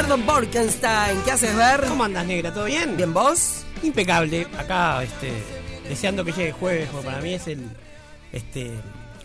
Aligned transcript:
Bernardo 0.00 0.32
Borkenstein. 0.32 1.20
¿Qué 1.26 1.30
haces, 1.30 1.54
Ver? 1.54 1.84
¿Cómo 1.86 2.04
andas, 2.04 2.24
negra? 2.26 2.54
¿Todo 2.54 2.64
bien? 2.64 2.96
¿Bien 2.96 3.12
vos? 3.12 3.64
Impecable. 3.82 4.46
Acá, 4.58 5.02
este, 5.02 5.30
deseando 5.86 6.24
que 6.24 6.32
llegue 6.32 6.52
jueves, 6.52 6.88
porque 6.90 7.06
para 7.06 7.20
mí 7.20 7.34
es 7.34 7.46
el, 7.48 7.68
este, 8.32 8.70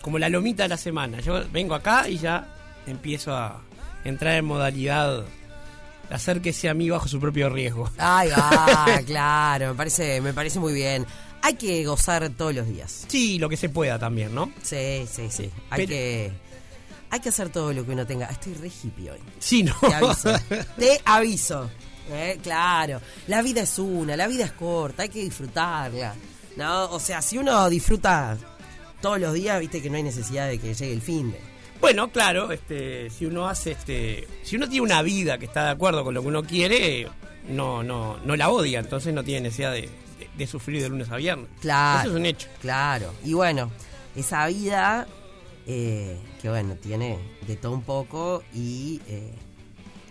como 0.02 0.18
la 0.18 0.28
lomita 0.28 0.64
de 0.64 0.68
la 0.68 0.76
semana. 0.76 1.20
Yo 1.20 1.42
vengo 1.50 1.74
acá 1.74 2.10
y 2.10 2.18
ya 2.18 2.46
empiezo 2.86 3.34
a 3.34 3.62
entrar 4.04 4.34
en 4.34 4.44
modalidad 4.44 5.24
hacer 6.10 6.42
que 6.42 6.52
sea 6.52 6.72
a 6.72 6.74
mí 6.74 6.90
bajo 6.90 7.08
su 7.08 7.18
propio 7.20 7.48
riesgo. 7.48 7.90
Ay, 7.96 8.28
va, 8.28 9.00
claro, 9.06 9.68
me 9.68 9.74
parece, 9.76 10.20
me 10.20 10.34
parece 10.34 10.58
muy 10.58 10.74
bien. 10.74 11.06
Hay 11.40 11.54
que 11.54 11.86
gozar 11.86 12.28
todos 12.36 12.54
los 12.54 12.68
días. 12.68 13.06
Sí, 13.08 13.38
lo 13.38 13.48
que 13.48 13.56
se 13.56 13.70
pueda 13.70 13.98
también, 13.98 14.34
¿no? 14.34 14.52
Sí, 14.62 15.06
sí, 15.10 15.28
sí. 15.30 15.50
Hay 15.70 15.86
Pero- 15.86 15.88
que 15.88 16.32
hay 17.10 17.20
que 17.20 17.28
hacer 17.30 17.48
todo 17.50 17.72
lo 17.72 17.84
que 17.84 17.92
uno 17.92 18.06
tenga. 18.06 18.26
Estoy 18.26 18.54
re 18.54 18.68
hippie 18.68 19.10
hoy. 19.10 19.18
Sí, 19.38 19.62
¿no? 19.62 19.74
Te 19.80 19.94
aviso. 19.94 20.32
Te 20.78 21.00
aviso. 21.04 21.70
Eh, 22.10 22.38
Claro, 22.42 23.00
la 23.26 23.42
vida 23.42 23.62
es 23.62 23.78
una, 23.78 24.16
la 24.16 24.26
vida 24.28 24.44
es 24.44 24.52
corta, 24.52 25.02
hay 25.04 25.08
que 25.08 25.20
disfrutarla. 25.22 26.14
¿no? 26.56 26.90
O 26.90 27.00
sea, 27.00 27.20
si 27.20 27.36
uno 27.38 27.68
disfruta 27.68 28.36
todos 29.00 29.20
los 29.20 29.34
días, 29.34 29.58
viste 29.60 29.82
que 29.82 29.90
no 29.90 29.96
hay 29.96 30.02
necesidad 30.02 30.48
de 30.48 30.58
que 30.58 30.72
llegue 30.74 30.92
el 30.92 31.02
fin 31.02 31.32
de. 31.32 31.40
Bueno, 31.80 32.10
claro, 32.10 32.50
este, 32.52 33.10
si 33.10 33.26
uno 33.26 33.46
hace, 33.48 33.72
este, 33.72 34.26
si 34.42 34.56
uno 34.56 34.66
tiene 34.68 34.82
una 34.86 35.02
vida 35.02 35.36
que 35.38 35.44
está 35.44 35.64
de 35.64 35.70
acuerdo 35.70 36.02
con 36.04 36.14
lo 36.14 36.22
que 36.22 36.28
uno 36.28 36.42
quiere, 36.42 37.06
no, 37.50 37.82
no, 37.82 38.16
no 38.24 38.34
la 38.36 38.48
odia, 38.48 38.78
entonces 38.78 39.12
no 39.12 39.22
tiene 39.22 39.42
necesidad 39.42 39.72
de, 39.72 39.82
de- 39.82 39.90
de 40.38 40.46
sufrir 40.46 40.80
de 40.82 40.88
lunes 40.88 41.10
a 41.10 41.16
viernes. 41.16 41.48
Claro. 41.60 42.00
Eso 42.00 42.10
es 42.10 42.16
un 42.16 42.26
hecho. 42.26 42.48
Claro. 42.62 43.12
Y 43.24 43.34
bueno, 43.34 43.70
esa 44.16 44.46
vida 44.46 45.06
eh, 45.66 46.16
que 46.40 46.48
bueno, 46.48 46.74
tiene 46.76 47.18
de 47.46 47.56
todo 47.56 47.72
un 47.72 47.82
poco 47.82 48.42
y 48.54 49.00
eh, 49.08 49.34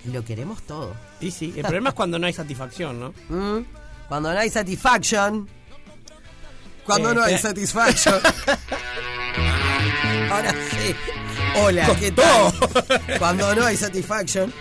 lo 0.05 0.23
queremos 0.25 0.61
todo. 0.63 0.93
Y 1.21 1.31
sí, 1.31 1.53
el 1.55 1.63
problema 1.63 1.89
es 1.89 1.95
cuando 1.95 2.19
no 2.19 2.27
hay 2.27 2.33
satisfacción, 2.33 2.99
¿no? 2.99 3.13
¿Mm? 3.29 3.65
Cuando 4.07 4.33
no 4.33 4.39
hay 4.39 4.49
satisfaction. 4.49 5.47
Cuando 6.85 7.11
Eh, 7.11 7.15
no 7.15 7.23
hay 7.23 7.33
eh. 7.35 7.39
satisfaction. 7.39 8.15
Ahora 10.31 10.51
sí. 10.51 10.95
Hola, 11.57 11.95
¿qué 11.99 12.11
tal? 12.11 12.53
Cuando 13.17 13.55
no 13.55 13.65
hay 13.65 13.77
satisfaction. 13.77 14.53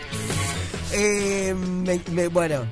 Eh, 0.92 1.54
me- 1.54 2.00
me- 2.12 2.28
bueno, 2.28 2.64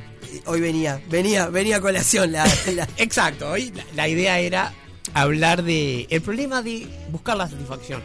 hoy 0.47 0.61
venía, 0.61 1.01
venía, 1.11 1.49
venía 1.49 1.79
a 1.79 1.81
colación 1.81 2.31
la, 2.33 2.47
la- 2.75 2.89
Exacto, 2.97 3.51
hoy 3.51 3.73
la, 3.75 3.85
la 3.95 4.09
idea 4.09 4.39
era 4.39 4.73
hablar 5.15 5.63
de 5.63 6.07
el 6.11 6.23
problema 6.23 6.63
de 6.63 6.87
buscar 7.11 7.37
la 7.37 7.49
satisfacción. 7.49 8.03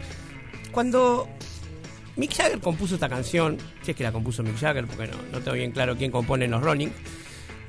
Cuando 0.72 1.28
Mick 2.16 2.34
Jagger 2.36 2.60
compuso 2.60 2.94
esta 2.94 3.08
canción, 3.08 3.58
si 3.82 3.92
es 3.92 3.96
que 3.96 4.02
la 4.04 4.12
compuso 4.12 4.42
Mick 4.42 4.58
Jagger, 4.58 4.86
porque 4.86 5.06
no, 5.06 5.16
no 5.32 5.38
tengo 5.40 5.52
bien 5.56 5.72
claro 5.72 5.96
quién 5.96 6.10
compone 6.10 6.46
los 6.48 6.62
Rolling, 6.62 6.88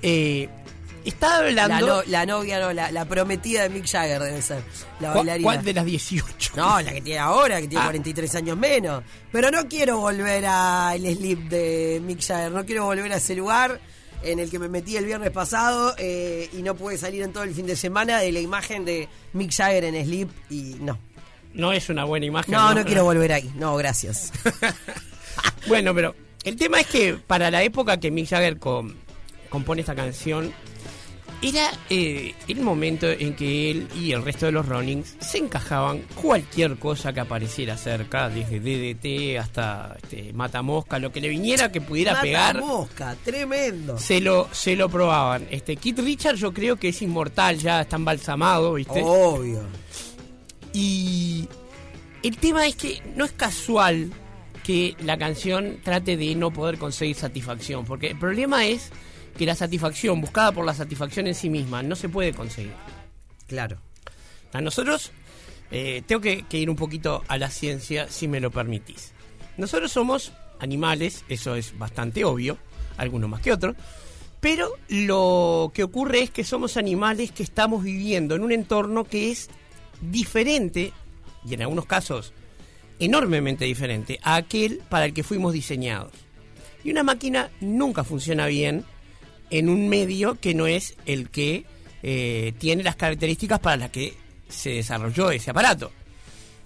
eh, 0.01 0.49
la, 1.21 1.63
hablando... 1.63 1.87
no- 1.87 2.03
la 2.07 2.25
novia, 2.25 2.59
no, 2.59 2.73
la, 2.73 2.91
la 2.91 3.05
prometida 3.05 3.63
de 3.63 3.69
Mick 3.69 3.87
Jagger 3.87 4.21
debe 4.21 4.41
ser. 4.41 4.61
La 4.99 5.13
¿Cuál, 5.13 5.15
bailarina. 5.27 5.43
cuál 5.45 5.63
de 5.63 5.73
las 5.73 5.85
18? 5.85 6.51
No, 6.55 6.81
la 6.81 6.91
que 6.93 7.01
tiene 7.01 7.19
ahora, 7.19 7.61
que 7.61 7.67
tiene 7.67 7.81
Ah. 7.83 7.87
43 7.87 8.35
años 8.35 8.57
menos. 8.57 9.03
Pero 9.31 9.49
no 9.49 9.67
quiero 9.67 9.97
volver 9.99 10.45
al 10.45 10.99
slip 10.99 11.47
de 11.49 12.01
Mick 12.05 12.21
Jagger, 12.21 12.51
no 12.51 12.65
quiero 12.65 12.85
volver 12.85 13.11
a 13.13 13.15
ese 13.17 13.33
lugar 13.35 13.79
en 14.23 14.39
el 14.39 14.49
que 14.49 14.59
me 14.59 14.67
metí 14.69 14.97
el 14.97 15.05
viernes 15.05 15.31
pasado 15.31 15.95
eh, 15.97 16.49
y 16.53 16.61
no 16.61 16.75
pude 16.75 16.97
salir 16.97 17.21
en 17.23 17.31
todo 17.33 17.43
el 17.43 17.53
fin 17.53 17.65
de 17.65 17.75
semana 17.75 18.19
de 18.19 18.31
la 18.31 18.39
imagen 18.39 18.85
de 18.85 19.07
Mick 19.33 19.51
Jagger 19.53 19.83
en 19.85 20.05
slip 20.05 20.29
y 20.49 20.75
no. 20.81 20.97
No 21.53 21.71
es 21.73 21.89
una 21.89 22.03
buena 22.05 22.25
imagen. 22.27 22.53
No, 22.53 22.73
no 22.73 22.85
quiero 22.85 23.03
volver 23.03 23.33
ahí. 23.33 23.51
No, 23.55 23.75
gracias. 23.75 24.31
Bueno, 25.67 25.93
pero 25.93 26.15
el 26.43 26.55
tema 26.55 26.79
es 26.79 26.87
que 26.87 27.13
para 27.15 27.51
la 27.51 27.63
época 27.63 27.97
que 27.99 28.11
Mick 28.11 28.27
Jagger 28.29 28.57
com- 28.59 28.93
compone 29.49 29.81
esta 29.81 29.95
canción, 29.95 30.53
era 31.41 31.71
eh, 31.89 32.33
el 32.47 32.59
momento 32.59 33.09
en 33.09 33.35
que 33.35 33.71
él 33.71 33.87
y 33.95 34.11
el 34.11 34.23
resto 34.23 34.45
de 34.45 34.51
los 34.51 34.65
Rollings 34.65 35.15
se 35.19 35.37
encajaban 35.37 36.01
cualquier 36.21 36.77
cosa 36.77 37.13
que 37.13 37.21
apareciera 37.21 37.77
cerca, 37.77 38.29
desde 38.29 38.59
DDT 38.59 39.39
hasta 39.39 39.97
este, 40.01 40.33
Matamosca, 40.33 40.99
lo 40.99 41.11
que 41.11 41.21
le 41.21 41.29
viniera 41.29 41.71
que 41.71 41.79
pudiera 41.81 42.11
Mata 42.11 42.21
pegar. 42.23 42.59
mosca, 42.59 43.15
tremendo. 43.23 43.97
Se 43.97 44.19
lo, 44.19 44.49
se 44.51 44.75
lo 44.75 44.89
probaban. 44.89 45.47
Este 45.49 45.77
Kit 45.77 45.99
Richard 45.99 46.35
yo 46.35 46.53
creo 46.53 46.75
que 46.75 46.89
es 46.89 47.01
inmortal, 47.01 47.57
ya 47.57 47.81
está 47.81 47.95
embalsamado, 47.95 48.73
¿viste? 48.73 49.01
Obvio. 49.03 49.63
Y 50.73 51.47
el 52.21 52.37
tema 52.37 52.67
es 52.67 52.75
que 52.75 53.01
no 53.15 53.23
es 53.25 53.31
casual 53.31 54.11
que 54.63 54.95
la 55.03 55.17
canción 55.17 55.77
trate 55.83 56.17
de 56.17 56.35
no 56.35 56.51
poder 56.51 56.77
conseguir 56.77 57.15
satisfacción, 57.15 57.85
porque 57.85 58.07
el 58.07 58.19
problema 58.19 58.65
es 58.65 58.91
que 59.37 59.45
la 59.45 59.55
satisfacción 59.55 60.21
buscada 60.21 60.51
por 60.51 60.65
la 60.65 60.73
satisfacción 60.73 61.27
en 61.27 61.35
sí 61.35 61.49
misma 61.49 61.83
no 61.83 61.95
se 61.95 62.09
puede 62.09 62.33
conseguir. 62.33 62.73
Claro. 63.47 63.77
A 64.53 64.61
nosotros, 64.61 65.11
eh, 65.71 66.03
tengo 66.05 66.21
que, 66.21 66.43
que 66.43 66.57
ir 66.57 66.69
un 66.69 66.75
poquito 66.75 67.23
a 67.27 67.37
la 67.37 67.49
ciencia, 67.49 68.07
si 68.09 68.27
me 68.27 68.39
lo 68.39 68.51
permitís. 68.51 69.13
Nosotros 69.57 69.91
somos 69.91 70.33
animales, 70.59 71.23
eso 71.29 71.55
es 71.55 71.77
bastante 71.77 72.23
obvio, 72.25 72.57
algunos 72.97 73.29
más 73.29 73.41
que 73.41 73.51
otros, 73.51 73.75
pero 74.39 74.71
lo 74.87 75.71
que 75.73 75.83
ocurre 75.83 76.21
es 76.21 76.31
que 76.31 76.43
somos 76.43 76.77
animales 76.77 77.31
que 77.31 77.43
estamos 77.43 77.83
viviendo 77.83 78.35
en 78.35 78.43
un 78.43 78.51
entorno 78.51 79.03
que 79.03 79.31
es 79.31 79.49
diferente, 80.01 80.93
y 81.45 81.53
en 81.53 81.61
algunos 81.61 81.85
casos 81.85 82.33
enormemente 82.99 83.65
diferente, 83.65 84.19
a 84.23 84.35
aquel 84.35 84.81
para 84.89 85.05
el 85.05 85.13
que 85.13 85.23
fuimos 85.23 85.53
diseñados. 85.53 86.11
Y 86.83 86.91
una 86.91 87.03
máquina 87.03 87.49
nunca 87.59 88.03
funciona 88.03 88.47
bien 88.47 88.85
en 89.49 89.69
un 89.69 89.89
medio 89.89 90.39
que 90.39 90.53
no 90.53 90.67
es 90.67 90.95
el 91.05 91.29
que 91.29 91.65
eh, 92.03 92.53
tiene 92.57 92.83
las 92.83 92.95
características 92.95 93.59
para 93.59 93.77
las 93.77 93.89
que 93.89 94.13
se 94.47 94.71
desarrolló 94.71 95.31
ese 95.31 95.51
aparato. 95.51 95.91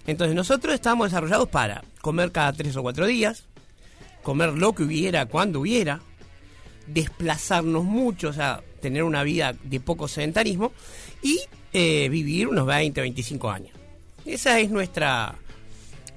Entonces 0.06 0.34
nosotros 0.34 0.74
estamos 0.74 1.10
desarrollados 1.10 1.48
para 1.48 1.82
comer 2.00 2.30
cada 2.30 2.52
tres 2.52 2.76
o 2.76 2.82
cuatro 2.82 3.06
días, 3.06 3.44
comer 4.22 4.50
lo 4.50 4.74
que 4.74 4.82
hubiera 4.82 5.26
cuando 5.26 5.60
hubiera, 5.60 6.00
desplazarnos 6.86 7.84
mucho, 7.84 8.28
o 8.28 8.32
sea, 8.32 8.62
tener 8.80 9.02
una 9.02 9.22
vida 9.22 9.54
de 9.62 9.80
poco 9.80 10.08
sedentarismo 10.08 10.72
y 11.22 11.40
eh, 11.72 12.08
vivir 12.10 12.48
unos 12.48 12.66
20, 12.66 13.00
25 13.00 13.50
años. 13.50 13.70
Esa 14.26 14.60
es 14.60 14.70
nuestra, 14.70 15.34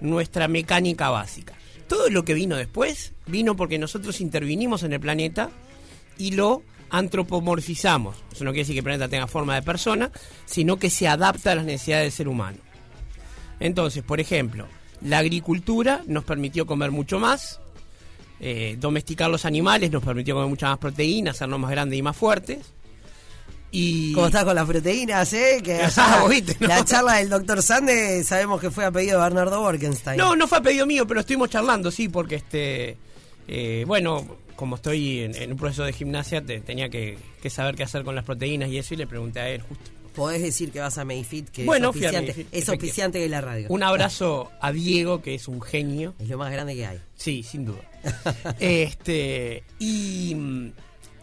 nuestra 0.02 0.48
mecánica 0.48 1.10
básica. 1.10 1.54
Todo 1.88 2.10
lo 2.10 2.26
que 2.26 2.34
vino 2.34 2.58
después 2.58 3.14
vino 3.26 3.56
porque 3.56 3.80
nosotros 3.80 4.20
intervinimos 4.20 4.84
en 4.84 4.94
el 4.94 5.00
planeta 5.00 5.50
y 6.18 6.32
lo 6.32 6.64
antropomorfizamos. 6.90 8.16
Eso 8.32 8.44
no 8.44 8.52
quiere 8.52 8.64
decir 8.64 8.76
que 8.76 8.80
el 8.80 8.84
planeta 8.84 9.10
tenga 9.10 9.28
forma 9.28 9.56
de 9.56 9.62
persona, 9.62 10.12
sino 10.46 10.78
que 10.78 10.90
se 10.90 11.08
adapta 11.08 11.52
a 11.52 11.56
las 11.56 11.66
necesidades 11.66 12.06
del 12.06 12.12
ser 12.12 12.28
humano. 12.28 12.58
Entonces, 13.60 14.04
por 14.04 14.20
ejemplo, 14.20 14.68
la 15.02 15.20
agricultura 15.20 16.02
nos 16.08 16.24
permitió 16.24 16.66
comer 16.66 16.92
mucho 16.92 17.20
más, 17.20 17.60
eh, 18.40 18.76
domesticar 18.80 19.32
los 19.32 19.46
animales 19.46 19.92
nos 19.92 20.04
permitió 20.04 20.36
comer 20.36 20.50
mucha 20.50 20.68
más 20.68 20.78
proteína, 20.78 21.32
hacernos 21.32 21.60
más 21.60 21.72
grandes 21.72 21.98
y 21.98 22.02
más 22.02 22.16
fuertes. 22.16 22.60
Y 23.70 24.14
¿Cómo 24.14 24.28
estás 24.28 24.46
con 24.46 24.56
las 24.56 24.66
proteínas, 24.66 25.34
eh? 25.34 25.60
Que 25.64 25.82
Ah, 25.98 26.20
vos 26.22 26.30
viste, 26.30 26.56
¿no? 26.60 26.68
La 26.68 26.86
charla 26.86 27.16
del 27.16 27.30
doctor 27.30 27.62
Sande 27.62 28.24
sabemos 28.24 28.62
que 28.62 28.72
fue 28.72 28.86
a 28.86 28.92
pedido 28.92 29.18
de 29.18 29.24
Bernardo 29.24 29.60
Borkenstein. 29.60 30.18
No, 30.18 30.36
no 30.36 30.48
fue 30.48 30.60
a 30.60 30.62
pedido 30.62 30.86
mío, 30.86 31.06
pero 31.06 31.20
estuvimos 31.20 31.50
charlando, 31.50 31.92
sí, 31.92 32.08
porque 32.08 32.36
este, 32.36 32.98
eh, 33.48 33.84
bueno, 33.86 34.26
como 34.58 34.76
estoy 34.76 35.22
en, 35.22 35.34
en 35.36 35.52
un 35.54 35.58
proceso 35.58 35.86
de 35.86 35.94
gimnasia, 35.94 36.42
te- 36.44 36.60
tenía 36.60 36.90
que, 36.90 37.18
que 37.42 37.50
saber 37.50 37.76
qué 37.76 37.84
hacer 37.84 38.04
con 38.04 38.14
las 38.16 38.26
proteínas 38.26 38.70
y 38.70 38.78
eso, 38.78 38.94
y 38.94 38.98
le 38.98 39.08
pregunté 39.08 39.40
a 39.40 39.50
él 39.50 39.62
justo. 39.62 39.92
Podés 40.14 40.42
decir 40.42 40.72
que 40.72 40.80
vas 40.80 40.98
a 40.98 41.06
Mayfit, 41.06 41.48
que 41.50 41.64
Bueno, 41.64 41.92
es 41.96 42.12
Mayfit, 42.12 42.48
es 42.52 42.68
auspiciante 42.70 43.20
de 43.20 43.30
la 43.30 43.40
radio. 43.40 43.68
Un 43.70 43.84
abrazo 43.84 44.52
a 44.60 44.72
Diego, 44.72 45.22
que 45.22 45.36
es 45.36 45.48
un 45.48 45.62
genio. 45.62 46.16
Es 46.20 46.28
lo 46.28 46.38
más 46.40 46.52
grande 46.52 46.74
que 46.76 46.86
hay. 46.88 47.00
Sí, 47.16 47.44
sin 47.44 47.66
duda. 47.66 47.82
este 48.60 49.64
y, 49.80 50.36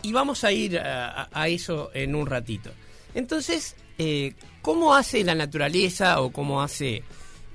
y 0.02 0.12
vamos 0.12 0.44
a 0.44 0.52
ir 0.52 0.78
a, 0.78 1.22
a- 1.22 1.28
a 1.32 1.48
eso 1.48 1.90
en 1.94 2.14
un 2.14 2.26
ratito. 2.26 2.70
Entonces, 3.14 3.74
eh, 3.98 4.34
¿cómo 4.62 4.94
hace 4.94 5.24
la 5.24 5.34
naturaleza 5.34 6.20
o 6.20 6.30
cómo 6.32 6.62
hace, 6.62 7.02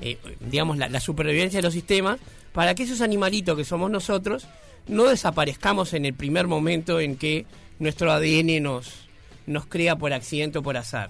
eh, 0.01 0.17
digamos, 0.41 0.77
la, 0.77 0.89
la 0.89 0.99
supervivencia 0.99 1.59
de 1.59 1.63
los 1.63 1.73
sistemas 1.73 2.19
para 2.53 2.75
que 2.75 2.83
esos 2.83 3.01
animalitos 3.01 3.57
que 3.57 3.65
somos 3.65 3.89
nosotros 3.91 4.47
no 4.87 5.05
desaparezcamos 5.05 5.93
en 5.93 6.05
el 6.05 6.13
primer 6.13 6.47
momento 6.47 6.99
en 6.99 7.15
que 7.15 7.45
nuestro 7.79 8.11
ADN 8.11 8.61
nos, 8.63 9.07
nos 9.45 9.65
crea 9.65 9.95
por 9.95 10.13
accidente 10.13 10.59
o 10.59 10.63
por 10.63 10.77
azar? 10.77 11.09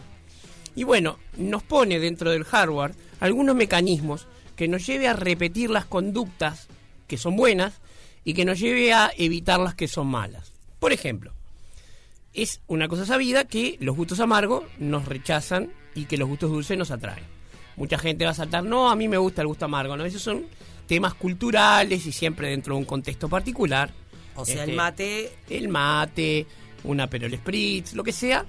Y 0.75 0.83
bueno, 0.83 1.19
nos 1.38 1.63
pone 1.63 2.00
dentro 2.00 2.31
del 2.31 2.45
hardware 2.45 2.94
algunos 3.19 3.56
mecanismos 3.56 4.27
que 4.56 4.68
nos 4.68 4.86
lleve 4.86 5.07
a 5.07 5.13
repetir 5.13 5.69
las 5.69 5.86
conductas 5.86 6.68
que 7.07 7.18
son 7.18 7.36
buenas 7.36 7.75
y 8.24 8.33
que 8.33 8.45
nos 8.45 8.60
lleve 8.60 8.94
a 8.94 9.12
evitar 9.18 9.60
las 9.60 9.75
que 9.75 9.88
son 9.88 10.07
malas. 10.07 10.51
Por 10.80 10.94
ejemplo, 10.94 11.33
es 12.33 12.62
una 12.68 12.88
cosa 12.88 13.06
sabida 13.06 13.45
que 13.45 13.77
los 13.80 13.95
gustos 13.95 14.19
amargos 14.19 14.63
nos 14.77 15.06
rechazan 15.06 15.72
y 15.95 16.06
que 16.06 16.18
los 16.18 16.27
gustos 16.30 16.51
dulces 16.51 16.77
nos 16.77 16.92
atraen. 16.92 17.24
Mucha 17.75 17.98
gente 17.98 18.25
va 18.25 18.31
a 18.31 18.36
saltar, 18.36 18.63
no, 18.63 18.89
a 18.89 18.95
mí 18.95 19.07
me 19.07 19.18
gusta 19.18 19.42
el 19.42 19.48
gusto 19.48 19.65
amargo, 19.65 19.98
¿no? 19.98 20.06
Esos 20.06 20.22
son 20.22 20.45
temas 20.89 21.13
culturales 21.13 22.07
y 22.07 22.12
siempre 22.12 22.50
dentro 22.50 22.74
de 22.74 22.80
un 22.80 22.86
contexto 22.86 23.30
particular. 23.30 23.91
O 24.36 24.44
sea, 24.44 24.63
el 24.63 24.71
Este, 24.71 24.75
mate. 24.75 25.31
El 25.47 25.69
mate, 25.69 26.47
una 26.83 27.07
Perol 27.07 27.36
Spritz, 27.36 27.94
lo 27.94 28.03
que 28.03 28.12
sea, 28.12 28.44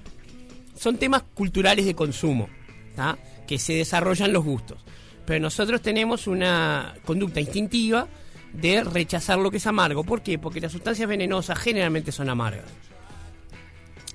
son 0.75 0.97
temas 0.97 1.21
culturales 1.35 1.85
de 1.85 1.93
consumo, 1.93 2.49
¿tá? 2.95 3.15
que 3.45 3.59
se 3.59 3.73
desarrollan 3.73 4.33
los 4.33 4.43
gustos. 4.43 4.83
Pero 5.23 5.39
nosotros 5.39 5.83
tenemos 5.83 6.25
una 6.25 6.95
conducta 7.05 7.39
instintiva 7.39 8.07
de 8.53 8.83
rechazar 8.83 9.37
lo 9.37 9.51
que 9.51 9.57
es 9.57 9.67
amargo. 9.67 10.03
¿Por 10.03 10.23
qué? 10.23 10.39
Porque 10.39 10.59
las 10.59 10.71
sustancias 10.71 11.07
venenosas 11.07 11.59
generalmente 11.59 12.11
son 12.11 12.27
amargas. 12.27 12.65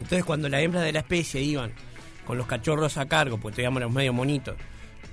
Entonces 0.00 0.24
cuando 0.24 0.48
las 0.48 0.62
hembras 0.62 0.82
de 0.82 0.92
la 0.92 0.98
especie 0.98 1.40
iban 1.40 1.72
con 2.26 2.36
los 2.36 2.48
cachorros 2.48 2.96
a 2.96 3.06
cargo, 3.06 3.38
pues 3.38 3.54
teníamos 3.54 3.80
los 3.82 3.92
medio 3.92 4.12
monitos, 4.12 4.56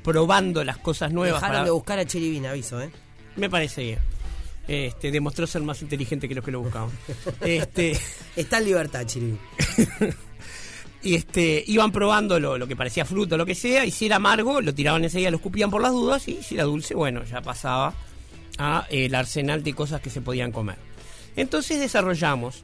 probando 0.04 0.64
las 0.64 0.78
cosas 0.78 1.12
nuevas 1.12 1.42
Dejaron 1.42 1.56
para- 1.58 1.66
de 1.66 1.72
buscar 1.72 2.00
a 2.00 2.06
Cherivina, 2.06 2.52
aviso, 2.52 2.82
¿eh? 2.82 2.92
me 3.36 3.50
parece 3.50 3.84
bien. 3.84 4.00
Este, 4.68 5.12
demostró 5.12 5.46
ser 5.48 5.62
más 5.62 5.82
inteligente 5.82 6.30
que 6.30 6.36
los 6.36 6.44
que 6.46 6.52
lo 6.52 6.62
buscaban. 6.62 6.90
Este, 7.42 7.98
Está 8.36 8.60
en 8.60 8.66
libertad, 8.66 9.04
Chirivina. 9.06 9.40
y 11.04 11.16
este, 11.16 11.64
iban 11.68 11.92
probando 11.92 12.40
lo, 12.40 12.58
lo 12.58 12.68
que 12.68 12.76
parecía 12.76 13.04
fruto, 13.06 13.36
lo 13.38 13.46
que 13.46 13.56
sea, 13.56 13.86
y 13.86 13.92
si 13.92 14.06
era 14.06 14.16
amargo, 14.18 14.62
lo 14.62 14.74
tiraban 14.74 15.04
enseguida, 15.04 15.32
lo 15.32 15.38
escupían 15.38 15.70
por 15.70 15.82
las 15.82 15.92
dudas, 15.92 16.28
y 16.28 16.42
si 16.44 16.56
era 16.56 16.64
dulce, 16.64 16.96
bueno, 16.96 17.24
ya 17.26 17.42
pasaba 17.42 17.94
a 18.58 18.88
eh, 18.90 19.06
el 19.06 19.16
arsenal 19.16 19.64
de 19.64 19.74
cosas 19.74 20.00
que 20.00 20.10
se 20.10 20.22
podían 20.22 20.52
comer. 20.52 20.78
Entonces 21.36 21.80
desarrollamos 21.80 22.64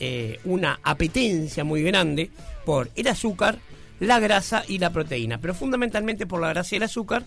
eh, 0.00 0.40
una 0.44 0.78
apetencia 0.82 1.64
muy 1.64 1.82
grande 1.82 2.30
por 2.66 2.90
el 2.96 3.06
azúcar, 3.08 3.58
la 4.00 4.20
grasa 4.20 4.64
y 4.66 4.78
la 4.78 4.90
proteína, 4.90 5.38
pero 5.38 5.54
fundamentalmente 5.54 6.26
por 6.26 6.40
la 6.40 6.48
grasa 6.48 6.74
y 6.74 6.78
el 6.78 6.84
azúcar, 6.84 7.24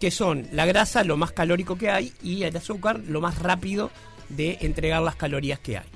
que 0.00 0.10
son 0.10 0.46
la 0.52 0.66
grasa 0.66 1.04
lo 1.04 1.16
más 1.16 1.32
calórico 1.32 1.76
que 1.76 1.90
hay 1.90 2.12
y 2.22 2.42
el 2.42 2.56
azúcar 2.56 3.00
lo 3.00 3.20
más 3.20 3.38
rápido 3.38 3.90
de 4.28 4.58
entregar 4.60 5.02
las 5.02 5.16
calorías 5.16 5.58
que 5.58 5.78
hay. 5.78 5.86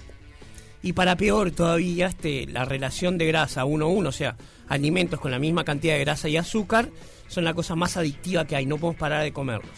Y 0.82 0.94
para 0.94 1.16
peor 1.16 1.50
todavía, 1.50 2.06
este, 2.06 2.46
la 2.46 2.64
relación 2.64 3.18
de 3.18 3.26
grasa 3.26 3.64
1-1, 3.64 4.06
o 4.06 4.12
sea, 4.12 4.36
alimentos 4.68 5.20
con 5.20 5.30
la 5.30 5.38
misma 5.38 5.64
cantidad 5.64 5.94
de 5.94 6.00
grasa 6.00 6.28
y 6.28 6.36
azúcar, 6.38 6.88
son 7.28 7.44
la 7.44 7.54
cosa 7.54 7.76
más 7.76 7.96
adictiva 7.96 8.46
que 8.46 8.56
hay, 8.56 8.66
no 8.66 8.78
podemos 8.78 8.98
parar 8.98 9.22
de 9.22 9.32
comerlos. 9.32 9.70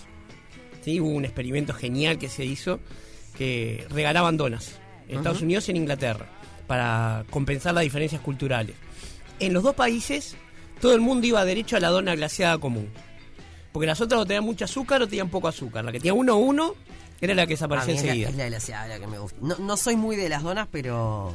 ¿Sí? 0.83 1.01
Hubo 1.01 1.11
un 1.11 1.25
experimento 1.25 1.73
genial 1.73 2.19
que 2.19 2.29
se 2.29 2.45
hizo 2.45 2.81
que 3.37 3.87
regalaban 3.91 4.37
donas 4.37 4.79
en 5.09 5.19
Estados 5.19 5.43
Unidos 5.43 5.69
y 5.69 5.73
en 5.73 5.79
Inglaterra 5.79 6.27
para 6.67 7.25
compensar 7.31 7.75
las 7.75 7.85
diferencias 7.85 8.21
culturales. 8.21 8.77
En 9.47 9.53
los 9.53 9.63
dos 9.63 9.75
países, 9.75 10.37
todo 10.81 10.95
el 10.95 11.01
mundo 11.01 11.27
iba 11.27 11.45
derecho 11.45 11.77
a 11.77 11.81
la 11.81 11.89
dona 11.89 12.15
glaseada 12.15 12.59
común. 12.59 12.89
Porque 13.73 13.87
las 13.87 14.01
otras 14.01 14.21
o 14.21 14.27
tenían 14.27 14.45
mucho 14.45 14.65
azúcar 14.65 15.03
o 15.03 15.09
tenían 15.09 15.31
poco 15.31 15.49
azúcar. 15.49 15.85
La 15.85 15.93
que 15.93 15.99
tenía 15.99 16.15
1-1 16.15 16.75
era 17.21 17.35
la 17.35 17.47
que 17.47 17.55
A 17.55 17.57
desaparecía 17.57 17.93
mí 17.95 17.99
es 17.99 18.05
la, 18.05 18.11
enseguida. 18.13 18.29
es 18.31 18.37
la 18.37 18.47
glaseada 18.47 18.89
la 18.89 18.99
que 18.99 19.07
me 19.07 19.19
gusta. 19.19 19.39
No, 19.41 19.57
no 19.59 19.77
soy 19.77 19.97
muy 19.97 20.17
de 20.17 20.29
las 20.29 20.43
donas, 20.43 20.69
pero 20.71 21.35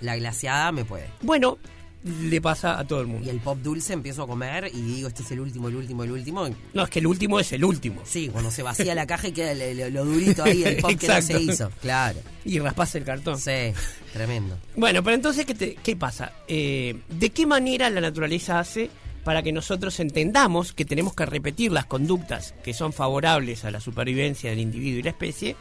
la 0.00 0.16
glaseada 0.16 0.72
me 0.72 0.84
puede. 0.84 1.08
Bueno, 1.22 1.58
le 2.04 2.40
pasa 2.40 2.78
a 2.78 2.84
todo 2.86 3.00
el 3.00 3.06
mundo. 3.06 3.26
Y 3.26 3.30
el 3.30 3.40
pop 3.40 3.58
dulce 3.62 3.94
empiezo 3.94 4.22
a 4.24 4.26
comer 4.26 4.70
y 4.72 4.80
digo, 4.80 5.08
este 5.08 5.22
es 5.22 5.30
el 5.32 5.40
último, 5.40 5.68
el 5.68 5.76
último, 5.76 6.04
el 6.04 6.10
último. 6.12 6.46
No, 6.74 6.84
es 6.84 6.90
que 6.90 6.98
el 6.98 7.06
último 7.06 7.40
es 7.40 7.52
el 7.52 7.64
último. 7.64 8.02
Sí, 8.04 8.28
cuando 8.28 8.50
se 8.50 8.62
vacía 8.62 8.94
la 8.94 9.06
caja 9.06 9.28
y 9.28 9.32
queda 9.32 9.54
lo, 9.90 10.04
durito 10.04 10.44
ahí, 10.44 10.62
el 10.64 10.76
pop 10.76 10.92
que 10.98 11.08
no 11.08 11.22
se 11.22 11.40
hizo. 11.40 11.70
Claro. 11.80 12.18
Y 12.44 12.58
raspás 12.58 12.94
el 12.96 13.04
cartón. 13.04 13.38
Sí, 13.38 13.72
tremendo. 14.12 14.58
Bueno, 14.76 15.02
pero 15.02 15.14
entonces, 15.16 15.46
¿qué, 15.46 15.54
te- 15.54 15.74
qué 15.76 15.96
pasa? 15.96 16.32
Eh, 16.46 16.94
¿De 17.08 17.30
qué 17.30 17.46
manera 17.46 17.88
la 17.88 18.02
naturaleza 18.02 18.58
hace 18.58 18.90
para 19.24 19.42
que 19.42 19.52
nosotros 19.52 19.98
entendamos 20.00 20.74
que 20.74 20.84
tenemos 20.84 21.14
que 21.14 21.24
repetir 21.24 21.72
las 21.72 21.86
conductas 21.86 22.54
que 22.62 22.74
son 22.74 22.92
favorables 22.92 23.64
a 23.64 23.70
la 23.70 23.80
supervivencia 23.80 24.50
del 24.50 24.58
individuo 24.58 24.98
y 24.98 25.02
la 25.04 25.10
especie 25.10 25.56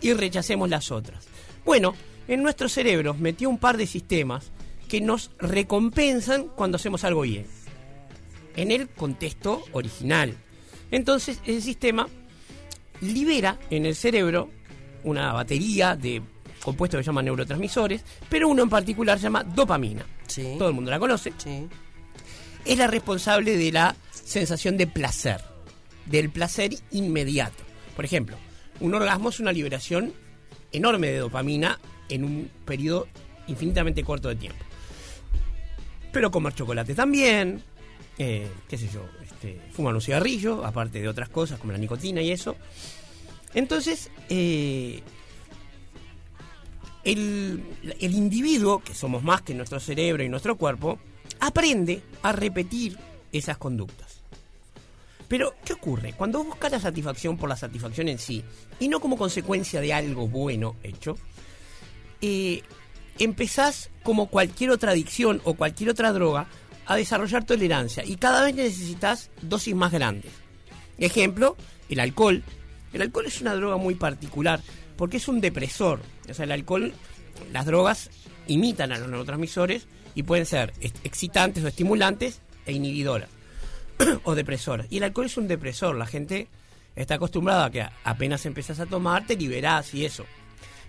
y 0.00 0.12
rechacemos 0.14 0.68
las 0.68 0.90
otras? 0.90 1.24
Bueno, 1.64 1.94
en 2.26 2.42
nuestros 2.42 2.72
cerebros 2.72 3.18
metió 3.20 3.48
un 3.48 3.58
par 3.58 3.76
de 3.76 3.86
sistemas 3.86 4.50
que 4.88 5.00
nos 5.00 5.30
recompensan 5.38 6.48
cuando 6.48 6.76
hacemos 6.76 7.04
algo 7.04 7.22
bien, 7.22 7.46
en 8.56 8.70
el 8.70 8.88
contexto 8.88 9.64
original. 9.72 10.34
Entonces, 10.90 11.40
ese 11.44 11.60
sistema 11.60 12.08
libera 13.00 13.58
en 13.70 13.86
el 13.86 13.94
cerebro 13.94 14.50
una 15.04 15.32
batería 15.32 15.96
de 15.96 16.22
compuestos 16.62 16.98
que 16.98 17.04
se 17.04 17.08
llaman 17.08 17.26
neurotransmisores, 17.26 18.02
pero 18.28 18.48
uno 18.48 18.62
en 18.62 18.70
particular 18.70 19.18
se 19.18 19.24
llama 19.24 19.44
dopamina. 19.44 20.04
Sí. 20.26 20.54
Todo 20.58 20.68
el 20.68 20.74
mundo 20.74 20.90
la 20.90 20.98
conoce. 20.98 21.32
Sí. 21.38 21.68
Es 22.64 22.78
la 22.78 22.88
responsable 22.88 23.56
de 23.56 23.70
la 23.70 23.94
sensación 24.10 24.76
de 24.76 24.86
placer, 24.86 25.40
del 26.06 26.30
placer 26.30 26.72
inmediato. 26.90 27.62
Por 27.94 28.04
ejemplo, 28.04 28.36
un 28.80 28.94
orgasmo 28.94 29.28
es 29.28 29.38
una 29.38 29.52
liberación 29.52 30.12
enorme 30.72 31.08
de 31.08 31.18
dopamina 31.18 31.78
en 32.08 32.24
un 32.24 32.50
periodo 32.64 33.06
infinitamente 33.46 34.02
corto 34.02 34.28
de 34.28 34.36
tiempo. 34.36 34.64
Pero 36.16 36.30
comer 36.30 36.54
chocolate 36.54 36.94
también, 36.94 37.62
eh, 38.16 38.50
qué 38.66 38.78
sé 38.78 38.88
yo, 38.88 39.06
este, 39.22 39.60
fumar 39.70 39.94
un 39.94 40.00
cigarrillo, 40.00 40.64
aparte 40.64 40.98
de 40.98 41.08
otras 41.08 41.28
cosas 41.28 41.58
como 41.60 41.72
la 41.72 41.78
nicotina 41.78 42.22
y 42.22 42.30
eso. 42.30 42.56
Entonces, 43.52 44.10
eh, 44.30 45.02
el, 47.04 47.62
el 48.00 48.14
individuo, 48.14 48.78
que 48.78 48.94
somos 48.94 49.22
más 49.24 49.42
que 49.42 49.52
nuestro 49.52 49.78
cerebro 49.78 50.24
y 50.24 50.30
nuestro 50.30 50.56
cuerpo, 50.56 50.98
aprende 51.38 52.00
a 52.22 52.32
repetir 52.32 52.96
esas 53.30 53.58
conductas. 53.58 54.22
Pero, 55.28 55.52
¿qué 55.66 55.74
ocurre? 55.74 56.14
Cuando 56.14 56.42
buscas 56.42 56.72
la 56.72 56.80
satisfacción 56.80 57.36
por 57.36 57.50
la 57.50 57.56
satisfacción 57.56 58.08
en 58.08 58.18
sí, 58.18 58.42
y 58.80 58.88
no 58.88 59.00
como 59.00 59.18
consecuencia 59.18 59.82
de 59.82 59.92
algo 59.92 60.26
bueno 60.28 60.76
hecho, 60.82 61.18
eh, 62.22 62.62
empezás, 63.18 63.90
como 64.02 64.26
cualquier 64.28 64.70
otra 64.70 64.92
adicción 64.92 65.40
o 65.44 65.54
cualquier 65.54 65.90
otra 65.90 66.12
droga, 66.12 66.46
a 66.86 66.96
desarrollar 66.96 67.44
tolerancia 67.44 68.04
y 68.04 68.16
cada 68.16 68.44
vez 68.44 68.54
necesitas 68.54 69.30
dosis 69.42 69.74
más 69.74 69.92
grandes. 69.92 70.30
Ejemplo, 70.98 71.56
el 71.88 72.00
alcohol. 72.00 72.42
El 72.92 73.02
alcohol 73.02 73.26
es 73.26 73.40
una 73.40 73.54
droga 73.54 73.76
muy 73.76 73.94
particular 73.96 74.60
porque 74.96 75.16
es 75.18 75.28
un 75.28 75.40
depresor. 75.40 76.00
O 76.30 76.34
sea, 76.34 76.44
el 76.44 76.52
alcohol, 76.52 76.92
las 77.52 77.66
drogas 77.66 78.10
imitan 78.46 78.92
a 78.92 78.98
los 78.98 79.08
neurotransmisores 79.08 79.86
y 80.14 80.22
pueden 80.22 80.46
ser 80.46 80.72
ex- 80.80 81.00
excitantes 81.04 81.64
o 81.64 81.68
estimulantes 81.68 82.40
e 82.64 82.72
inhibidoras 82.72 83.28
o 84.24 84.34
depresoras. 84.34 84.86
Y 84.88 84.98
el 84.98 85.02
alcohol 85.04 85.26
es 85.26 85.36
un 85.36 85.48
depresor. 85.48 85.96
La 85.96 86.06
gente 86.06 86.48
está 86.94 87.16
acostumbrada 87.16 87.66
a 87.66 87.70
que 87.70 87.86
apenas 88.04 88.46
empezás 88.46 88.80
a 88.80 88.86
tomar, 88.86 89.26
te 89.26 89.36
liberás 89.36 89.92
y 89.92 90.06
eso. 90.06 90.24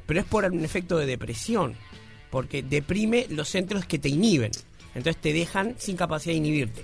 Pero 0.05 0.19
es 0.21 0.25
por 0.25 0.45
un 0.45 0.63
efecto 0.63 0.97
de 0.97 1.05
depresión, 1.05 1.75
porque 2.29 2.63
deprime 2.63 3.27
los 3.29 3.49
centros 3.49 3.85
que 3.85 3.99
te 3.99 4.09
inhiben. 4.09 4.51
Entonces 4.95 5.21
te 5.21 5.33
dejan 5.33 5.75
sin 5.77 5.95
capacidad 5.95 6.33
de 6.33 6.37
inhibirte. 6.37 6.83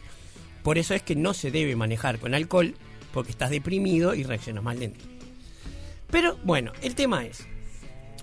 Por 0.64 0.78
eso 0.78 0.94
es 0.94 1.02
que 1.02 1.16
no 1.16 1.34
se 1.34 1.52
debe 1.52 1.76
manejar 1.76 2.20
con 2.20 2.34
alcohol, 2.34 2.76
porque 3.12 3.32
estás 3.32 3.50
deprimido 3.50 4.16
y 4.16 4.24
reaccionas 4.24 4.64
más 4.64 4.78
lento. 4.78 5.06
Pero 6.10 6.38
bueno, 6.44 6.72
el 6.82 6.96
tema 6.96 7.26
es, 7.26 7.46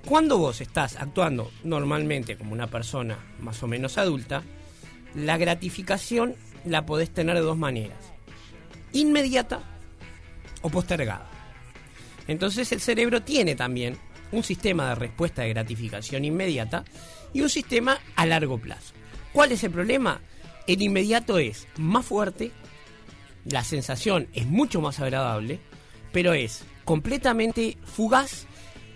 cuando 0.07 0.39
vos 0.39 0.61
estás 0.61 0.97
actuando 0.97 1.50
normalmente 1.65 2.37
como 2.37 2.53
una 2.53 2.69
persona 2.69 3.19
más 3.41 3.62
o 3.62 3.67
menos 3.67 3.99
adulta, 3.99 4.43
la 5.15 5.37
gratificación 5.37 6.35
la 6.65 6.87
podés 6.87 7.11
tener 7.11 7.37
de 7.37 7.43
dos 7.43 7.59
maneras. 7.59 7.99
Inmediata 8.93 9.62
o 10.62 10.71
postergada. 10.71 11.29
Entonces 12.27 12.71
el 12.73 12.81
cerebro 12.81 13.23
tiene 13.23 13.55
también 13.55 13.97
un 14.33 14.43
sistema 14.43 14.91
de 14.91 14.95
respuesta 14.95 15.43
de 15.43 15.51
gratificación 15.51 16.25
inmediata 16.25 16.85
y 17.33 17.41
un 17.43 17.51
sistema 17.51 17.99
a 18.17 18.27
largo 18.27 18.59
plazo. 18.59 18.95
¿Cuál 19.33 19.53
es 19.53 19.63
el 19.65 19.71
problema? 19.71 20.21
El 20.67 20.83
inmediato 20.83 21.39
es 21.39 21.67
más 21.79 22.07
fuerte, 22.07 22.53
la 23.45 23.65
sensación 23.65 24.29
es 24.35 24.47
mucho 24.47 24.81
más 24.81 25.01
agradable, 25.01 25.61
pero 26.13 26.33
es 26.33 26.65
completamente 26.85 27.77
fugaz 27.85 28.47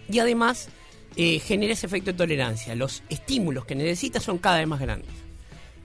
y 0.09 0.19
además 0.19 0.69
eh, 1.17 1.39
genera 1.39 1.73
ese 1.73 1.87
efecto 1.87 2.13
de 2.13 2.19
tolerancia. 2.19 2.75
Los 2.75 3.03
estímulos 3.09 3.65
que 3.65 3.75
necesita 3.75 4.21
son 4.21 4.39
cada 4.39 4.59
vez 4.59 4.67
más 4.67 4.81
grandes. 4.81 5.11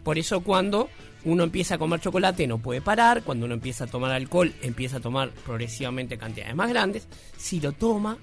Por 0.04 0.18
eso 0.18 0.42
cuando 0.42 0.90
uno 1.26 1.44
empieza 1.44 1.76
a 1.76 1.78
comer 1.78 2.00
chocolate 2.00 2.48
no 2.48 2.58
puede 2.58 2.82
parar, 2.82 3.24
cuando 3.24 3.46
uno 3.46 3.54
empieza 3.54 3.84
a 3.84 3.88
tomar 3.88 4.12
alcohol 4.12 4.54
empieza 4.62 4.98
a 4.98 5.02
tomar 5.02 5.32
progresivamente 5.32 6.18
cantidades 6.18 6.56
más 6.56 6.70
grandes, 6.70 7.08
si 7.38 7.60
lo 7.60 7.74
toma 7.74 8.18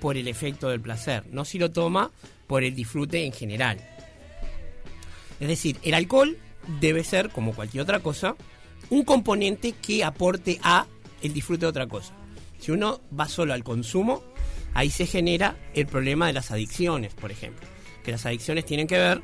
por 0.00 0.16
el 0.16 0.28
efecto 0.28 0.68
del 0.68 0.80
placer, 0.80 1.24
no 1.30 1.44
si 1.44 1.58
lo 1.58 1.70
toma 1.70 2.10
por 2.46 2.64
el 2.64 2.74
disfrute 2.74 3.24
en 3.24 3.32
general. 3.32 3.78
Es 5.40 5.48
decir, 5.48 5.78
el 5.82 5.94
alcohol 5.94 6.38
debe 6.80 7.04
ser, 7.04 7.30
como 7.30 7.54
cualquier 7.54 7.82
otra 7.82 8.00
cosa, 8.00 8.36
un 8.90 9.04
componente 9.04 9.72
que 9.72 10.04
aporte 10.04 10.58
a 10.62 10.86
el 11.22 11.32
disfrute 11.32 11.60
de 11.60 11.70
otra 11.70 11.86
cosa. 11.86 12.14
Si 12.58 12.70
uno 12.70 13.00
va 13.18 13.28
solo 13.28 13.52
al 13.52 13.64
consumo, 13.64 14.22
ahí 14.74 14.90
se 14.90 15.06
genera 15.06 15.56
el 15.74 15.86
problema 15.86 16.26
de 16.26 16.32
las 16.32 16.50
adicciones, 16.50 17.14
por 17.14 17.30
ejemplo. 17.30 17.66
Que 18.04 18.12
las 18.12 18.26
adicciones 18.26 18.64
tienen 18.64 18.86
que 18.86 18.98
ver 18.98 19.22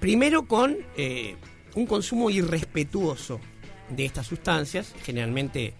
primero 0.00 0.46
con 0.46 0.76
eh, 0.96 1.36
un 1.74 1.86
consumo 1.86 2.30
irrespetuoso 2.30 3.40
de 3.88 4.04
estas 4.04 4.26
sustancias, 4.26 4.94
generalmente 5.04 5.74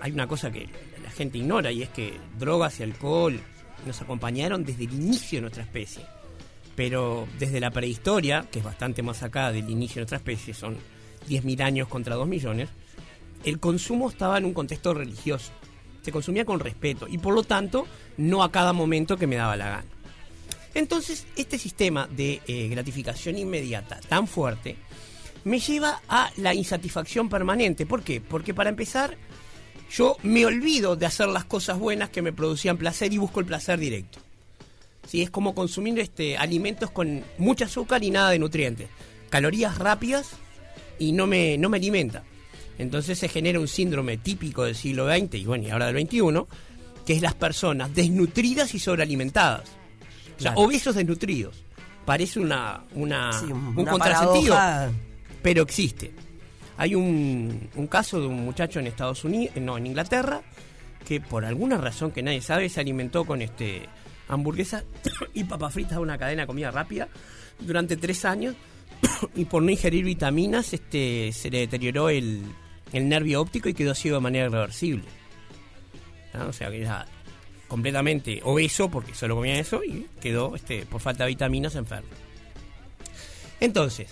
hay 0.00 0.12
una 0.12 0.26
cosa 0.26 0.50
que 0.50 0.68
la 1.02 1.10
gente 1.10 1.38
ignora 1.38 1.70
y 1.72 1.82
es 1.82 1.88
que 1.90 2.18
drogas 2.38 2.80
y 2.80 2.82
alcohol 2.82 3.40
nos 3.86 4.00
acompañaron 4.00 4.64
desde 4.64 4.84
el 4.84 4.94
inicio 4.94 5.38
de 5.38 5.42
nuestra 5.42 5.62
especie. 5.62 6.04
Pero 6.74 7.28
desde 7.38 7.60
la 7.60 7.70
prehistoria, 7.70 8.46
que 8.50 8.60
es 8.60 8.64
bastante 8.64 9.02
más 9.02 9.22
acá 9.22 9.52
del 9.52 9.68
inicio 9.68 9.96
de 9.96 10.00
nuestra 10.02 10.18
especie, 10.18 10.54
son 10.54 10.76
10.000 11.28 11.62
años 11.62 11.88
contra 11.88 12.14
2 12.14 12.26
millones, 12.26 12.70
el 13.44 13.58
consumo 13.58 14.08
estaba 14.08 14.38
en 14.38 14.44
un 14.44 14.54
contexto 14.54 14.94
religioso. 14.94 15.52
Se 16.02 16.12
consumía 16.12 16.44
con 16.44 16.60
respeto 16.60 17.06
y 17.08 17.18
por 17.18 17.34
lo 17.34 17.42
tanto 17.42 17.86
no 18.16 18.42
a 18.42 18.50
cada 18.50 18.72
momento 18.72 19.16
que 19.16 19.26
me 19.26 19.36
daba 19.36 19.56
la 19.56 19.68
gana. 19.68 19.84
Entonces, 20.74 21.26
este 21.36 21.58
sistema 21.58 22.08
de 22.08 22.40
eh, 22.46 22.68
gratificación 22.68 23.36
inmediata 23.36 24.00
tan 24.08 24.26
fuerte 24.26 24.76
me 25.44 25.58
lleva 25.58 26.00
a 26.08 26.30
la 26.36 26.54
insatisfacción 26.54 27.28
permanente. 27.28 27.84
¿Por 27.84 28.02
qué? 28.02 28.20
Porque 28.20 28.54
para 28.54 28.70
empezar, 28.70 29.16
yo 29.94 30.16
me 30.22 30.46
olvido 30.46 30.96
de 30.96 31.06
hacer 31.06 31.28
las 31.28 31.44
cosas 31.44 31.78
buenas 31.78 32.10
que 32.10 32.22
me 32.22 32.32
producían 32.32 32.76
placer 32.78 33.12
y 33.12 33.18
busco 33.18 33.40
el 33.40 33.46
placer 33.46 33.78
directo. 33.78 34.18
¿Sí? 35.06 35.22
Es 35.22 35.30
como 35.30 35.54
consumir 35.54 35.98
este, 35.98 36.36
alimentos 36.36 36.90
con 36.90 37.22
mucha 37.38 37.64
azúcar 37.66 38.02
y 38.04 38.10
nada 38.10 38.30
de 38.30 38.38
nutrientes. 38.38 38.88
Calorías 39.30 39.78
rápidas 39.78 40.30
y 40.98 41.12
no 41.12 41.26
me, 41.26 41.58
no 41.58 41.68
me 41.68 41.78
alimenta. 41.78 42.22
Entonces 42.78 43.18
se 43.18 43.28
genera 43.28 43.60
un 43.60 43.68
síndrome 43.68 44.16
típico 44.16 44.64
del 44.64 44.74
siglo 44.74 45.06
XX 45.12 45.34
y 45.34 45.44
bueno, 45.44 45.66
y 45.66 45.70
ahora 45.70 45.92
del 45.92 46.06
XXI, 46.06 46.20
que 47.04 47.12
es 47.14 47.20
las 47.22 47.34
personas 47.34 47.94
desnutridas 47.94 48.74
y 48.74 48.78
sobrealimentadas. 48.78 49.62
O 49.68 50.40
sea, 50.42 50.52
Claro. 50.52 50.60
obesos 50.60 50.94
desnutridos. 50.94 51.56
Parece 52.06 52.40
una, 52.40 52.82
una, 52.94 53.32
Sí, 53.32 53.44
un 53.46 53.78
una 53.78 53.90
contrasentido, 53.90 54.54
paradoja. 54.54 54.90
pero 55.42 55.62
existe. 55.62 56.12
Hay 56.82 56.96
un, 56.96 57.70
un 57.76 57.86
caso 57.86 58.20
de 58.20 58.26
un 58.26 58.44
muchacho 58.44 58.80
en 58.80 58.88
Estados 58.88 59.22
Unidos, 59.22 59.54
no, 59.54 59.78
en 59.78 59.86
Inglaterra, 59.86 60.42
que 61.06 61.20
por 61.20 61.44
alguna 61.44 61.78
razón 61.78 62.10
que 62.10 62.24
nadie 62.24 62.40
sabe 62.40 62.68
se 62.68 62.80
alimentó 62.80 63.24
con 63.24 63.40
este 63.40 63.88
hamburguesa 64.26 64.82
y 65.32 65.44
papas 65.44 65.74
fritas 65.74 65.92
de 65.92 65.98
una 66.02 66.18
cadena 66.18 66.42
de 66.42 66.46
comida 66.48 66.72
rápida 66.72 67.06
durante 67.60 67.96
tres 67.96 68.24
años 68.24 68.56
y 69.36 69.44
por 69.44 69.62
no 69.62 69.70
ingerir 69.70 70.04
vitaminas 70.04 70.72
este 70.72 71.30
se 71.30 71.50
le 71.50 71.60
deterioró 71.60 72.08
el, 72.08 72.42
el 72.92 73.08
nervio 73.08 73.42
óptico 73.42 73.68
y 73.68 73.74
quedó 73.74 73.94
ciego 73.94 74.16
de 74.16 74.22
manera 74.22 74.46
irreversible. 74.46 75.04
O 76.48 76.52
sea 76.52 76.68
que 76.68 76.80
era 76.80 77.06
completamente 77.68 78.40
obeso 78.42 78.90
porque 78.90 79.14
solo 79.14 79.36
comía 79.36 79.56
eso 79.56 79.84
y 79.84 80.08
quedó 80.20 80.56
este 80.56 80.84
por 80.86 81.00
falta 81.00 81.22
de 81.22 81.28
vitaminas 81.28 81.76
enfermo. 81.76 82.08
Entonces, 83.60 84.08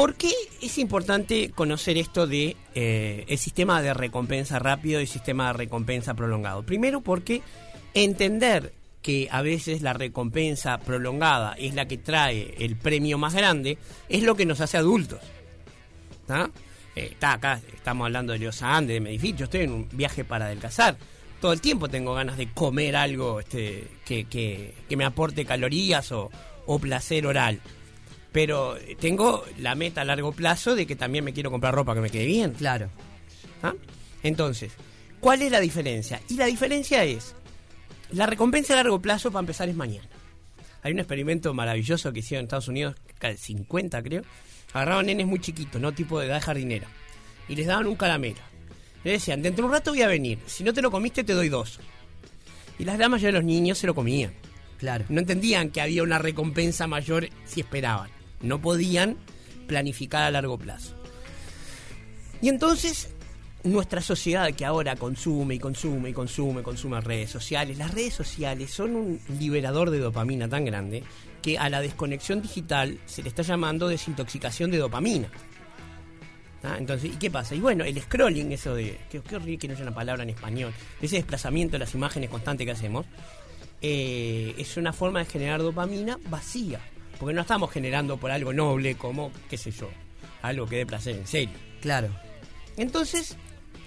¿Por 0.00 0.14
qué 0.14 0.32
es 0.62 0.78
importante 0.78 1.50
conocer 1.50 1.98
esto 1.98 2.26
de 2.26 2.56
eh, 2.74 3.26
el 3.28 3.36
sistema 3.36 3.82
de 3.82 3.92
recompensa 3.92 4.58
rápido 4.58 5.02
y 5.02 5.06
sistema 5.06 5.48
de 5.48 5.52
recompensa 5.52 6.14
prolongado? 6.14 6.62
Primero 6.62 7.02
porque 7.02 7.42
entender 7.92 8.72
que 9.02 9.28
a 9.30 9.42
veces 9.42 9.82
la 9.82 9.92
recompensa 9.92 10.78
prolongada 10.78 11.52
es 11.58 11.74
la 11.74 11.86
que 11.86 11.98
trae 11.98 12.54
el 12.60 12.76
premio 12.76 13.18
más 13.18 13.34
grande 13.34 13.76
es 14.08 14.22
lo 14.22 14.36
que 14.36 14.46
nos 14.46 14.62
hace 14.62 14.78
adultos. 14.78 15.20
Eh, 16.96 17.10
está 17.10 17.34
acá, 17.34 17.60
estamos 17.74 18.06
hablando 18.06 18.32
de 18.32 18.38
Leosa 18.38 18.74
Ande, 18.74 18.94
de 18.94 19.00
Medellín, 19.00 19.36
yo 19.36 19.44
estoy 19.44 19.64
en 19.64 19.72
un 19.72 19.88
viaje 19.92 20.24
para 20.24 20.46
adelgazar. 20.46 20.96
Todo 21.42 21.52
el 21.52 21.60
tiempo 21.60 21.90
tengo 21.90 22.14
ganas 22.14 22.38
de 22.38 22.50
comer 22.50 22.96
algo 22.96 23.40
este, 23.40 23.86
que, 24.06 24.72
me 24.96 25.04
aporte 25.04 25.44
calorías 25.44 26.10
o 26.10 26.30
placer 26.80 27.26
oral. 27.26 27.60
Pero 28.32 28.76
tengo 29.00 29.44
la 29.58 29.74
meta 29.74 30.02
a 30.02 30.04
largo 30.04 30.32
plazo 30.32 30.74
de 30.76 30.86
que 30.86 30.94
también 30.96 31.24
me 31.24 31.32
quiero 31.32 31.50
comprar 31.50 31.74
ropa 31.74 31.94
que 31.94 32.00
me 32.00 32.10
quede 32.10 32.26
bien. 32.26 32.52
Claro. 32.52 32.88
¿ah? 33.62 33.74
Entonces, 34.22 34.72
¿cuál 35.18 35.42
es 35.42 35.50
la 35.50 35.58
diferencia? 35.60 36.20
Y 36.28 36.34
la 36.36 36.46
diferencia 36.46 37.04
es, 37.04 37.34
la 38.12 38.26
recompensa 38.26 38.74
a 38.74 38.76
largo 38.76 39.00
plazo 39.02 39.30
para 39.32 39.40
empezar 39.40 39.68
es 39.68 39.74
mañana. 39.74 40.08
Hay 40.82 40.92
un 40.92 40.98
experimento 41.00 41.52
maravilloso 41.54 42.12
que 42.12 42.20
hicieron 42.20 42.42
en 42.42 42.46
Estados 42.46 42.68
Unidos, 42.68 42.94
ca- 43.18 43.34
50 43.36 44.02
creo. 44.02 44.22
Agarraban 44.72 45.06
nenes 45.06 45.26
muy 45.26 45.40
chiquitos, 45.40 45.80
no 45.80 45.92
tipo 45.92 46.20
de 46.20 46.26
edad 46.26 46.40
jardinera. 46.40 46.86
Y 47.48 47.56
les 47.56 47.66
daban 47.66 47.86
un 47.88 47.96
caramelo. 47.96 48.38
Le 49.02 49.12
decían, 49.12 49.42
dentro 49.42 49.64
de 49.64 49.66
un 49.68 49.72
rato 49.74 49.90
voy 49.90 50.02
a 50.02 50.06
venir. 50.06 50.38
Si 50.46 50.62
no 50.62 50.72
te 50.72 50.80
lo 50.82 50.90
comiste, 50.90 51.24
te 51.24 51.32
doy 51.32 51.48
dos. 51.48 51.80
Y 52.78 52.84
las 52.84 52.96
damas 52.96 53.20
de 53.22 53.32
los 53.32 53.42
niños 53.42 53.78
se 53.78 53.86
lo 53.88 53.94
comían. 53.94 54.32
Claro. 54.78 55.04
No 55.08 55.20
entendían 55.20 55.70
que 55.70 55.80
había 55.80 56.02
una 56.02 56.18
recompensa 56.18 56.86
mayor 56.86 57.28
si 57.44 57.60
esperaban. 57.60 58.08
No 58.42 58.60
podían 58.60 59.16
planificar 59.66 60.22
a 60.22 60.30
largo 60.30 60.58
plazo. 60.58 60.96
Y 62.42 62.48
entonces, 62.48 63.10
nuestra 63.64 64.00
sociedad 64.00 64.50
que 64.52 64.64
ahora 64.64 64.96
consume 64.96 65.56
y 65.56 65.58
consume 65.58 66.10
y 66.10 66.12
consume, 66.12 66.62
consume 66.62 67.00
redes 67.00 67.30
sociales, 67.30 67.76
las 67.78 67.92
redes 67.92 68.14
sociales 68.14 68.70
son 68.70 68.96
un 68.96 69.20
liberador 69.38 69.90
de 69.90 69.98
dopamina 69.98 70.48
tan 70.48 70.64
grande 70.64 71.04
que 71.42 71.58
a 71.58 71.68
la 71.68 71.80
desconexión 71.80 72.42
digital 72.42 72.98
se 73.06 73.22
le 73.22 73.28
está 73.28 73.42
llamando 73.42 73.88
desintoxicación 73.88 74.70
de 74.70 74.78
dopamina. 74.78 75.28
¿Ah? 76.62 76.76
Entonces, 76.78 77.12
¿y 77.14 77.16
qué 77.16 77.30
pasa? 77.30 77.54
Y 77.54 77.60
bueno, 77.60 77.84
el 77.84 77.98
scrolling, 78.00 78.52
eso 78.52 78.74
de. 78.74 78.98
Qué, 79.10 79.18
horrible 79.34 79.56
que 79.58 79.68
no 79.68 79.74
haya 79.74 79.82
una 79.82 79.94
palabra 79.94 80.22
en 80.22 80.30
español. 80.30 80.72
Ese 81.00 81.16
desplazamiento 81.16 81.72
de 81.72 81.80
las 81.80 81.94
imágenes 81.94 82.28
constante 82.28 82.64
que 82.64 82.72
hacemos. 82.72 83.06
eh, 83.80 84.54
es 84.58 84.76
una 84.76 84.92
forma 84.92 85.20
de 85.20 85.24
generar 85.24 85.62
dopamina 85.62 86.18
vacía. 86.28 86.80
Porque 87.20 87.34
no 87.34 87.42
estamos 87.42 87.70
generando 87.70 88.16
por 88.16 88.32
algo 88.32 88.52
noble 88.52 88.96
como, 88.96 89.30
qué 89.48 89.56
sé 89.56 89.70
yo, 89.70 89.88
algo 90.42 90.66
que 90.66 90.76
dé 90.78 90.86
placer 90.86 91.14
en 91.16 91.26
serio. 91.26 91.54
Claro. 91.80 92.08
Entonces, 92.76 93.36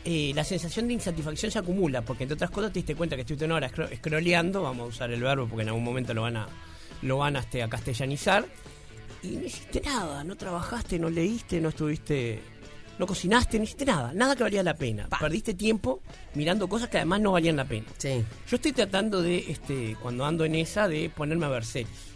eh, 0.06 0.32
la 0.36 0.44
sensación 0.44 0.88
de 0.88 0.94
insatisfacción 0.94 1.52
se 1.52 1.58
acumula, 1.60 2.04
porque 2.04 2.24
entre 2.24 2.36
otras 2.36 2.52
cosas 2.52 2.72
te 2.72 2.80
diste 2.80 2.96
cuenta 2.96 3.16
que 3.16 3.22
estuviste 3.24 3.46
una 3.46 3.56
hora 3.56 3.72
scro- 3.72 3.94
scrolleando, 3.98 4.62
vamos 4.62 4.86
a 4.86 4.88
usar 4.90 5.12
el 5.12 5.22
verbo 5.22 5.48
porque 5.48 5.64
en 5.64 5.70
algún 5.70 5.84
momento 5.84 6.14
lo 6.14 6.22
van 6.22 6.38
a, 6.38 6.48
lo 7.02 7.18
van 7.18 7.36
a, 7.36 7.40
este, 7.40 7.64
a 7.64 7.70
castellanizar, 7.70 8.46
y 9.24 9.30
no 9.30 9.46
hiciste 9.46 9.82
nada, 9.82 10.24
no 10.24 10.36
trabajaste, 10.36 11.00
no 11.00 11.10
leíste, 11.10 11.60
no 11.62 11.70
estuviste, 11.70 12.42
no 13.00 13.08
cocinaste, 13.08 13.58
no 13.58 13.64
hiciste 13.64 13.86
nada, 13.86 14.12
nada 14.14 14.36
que 14.36 14.44
valía 14.44 14.62
la 14.62 14.76
pena. 14.76 15.08
Perdiste 15.20 15.54
tiempo 15.56 16.02
mirando 16.36 16.68
cosas 16.68 16.90
que 16.90 16.98
además 16.98 17.22
no 17.22 17.32
valían 17.32 17.56
la 17.56 17.66
pena. 17.66 17.88
Sí. 17.98 18.24
Yo 18.48 18.56
estoy 18.58 18.74
tratando 18.74 19.22
de, 19.22 19.38
este, 19.50 19.96
cuando 20.02 20.26
ando 20.26 20.44
en 20.46 20.56
esa, 20.56 20.88
de 20.88 21.10
ponerme 21.10 21.46
a 21.46 21.50
ver 21.50 21.66
series. 21.66 22.13